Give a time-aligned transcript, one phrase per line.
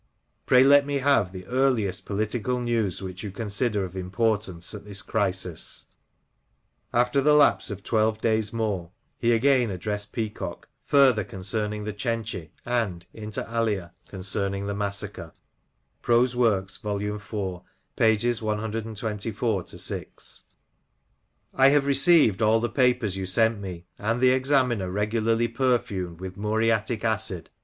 [0.47, 5.03] Pray let me have the earliest political news which you consider of importance at this
[5.03, 5.85] crisis."
[6.91, 11.93] After the lapse of twelve days more, he again ad dressed Peacock, further concerning The
[11.93, 15.33] Cenci ^n^ (inter alia) concerning the massacre:—
[16.01, 16.33] *'* I have
[21.85, 27.51] received all the papers you sent me, and the Examiners regularly, perfiimed with muriatic acid.